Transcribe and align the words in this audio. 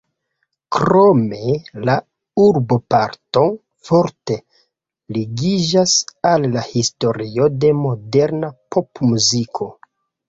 Krome 0.75 1.51
la 1.89 1.97
urboparto 2.45 3.43
forte 3.89 4.37
ligiĝas 5.19 5.93
al 6.31 6.49
la 6.57 6.65
historio 6.73 7.51
de 7.63 7.73
moderna 7.87 8.55
popmuziko. 8.77 9.75